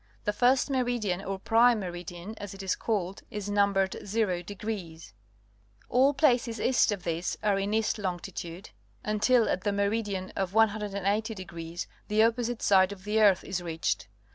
The 0.23 0.33
first 0.33 0.71
meridian, 0.71 1.23
or 1.23 1.37
Prime 1.37 1.81
Meri 1.81 2.03
dian, 2.03 2.33
as 2.39 2.55
it 2.55 2.63
is 2.63 2.75
called, 2.75 3.21
is 3.29 3.51
numbered 3.51 3.91
0°. 4.01 5.13
All 5.89 6.13
places 6.15 6.59
east 6.59 6.91
of 6.91 7.03
this 7.03 7.37
are 7.43 7.59
in 7.59 7.71
East 7.71 7.97
Longitvde, 7.99 8.71
until 9.03 9.47
at 9.47 9.61
the 9.63 9.71
meridian 9.71 10.31
of 10.35 10.53
180° 10.53 11.85
the 12.07 12.23
opposite 12.23 12.63
side 12.63 12.91
of 12.91 13.03
the 13.03 13.21
earth 13.21 13.43
is 13.43 13.61
reached. 13.61 14.07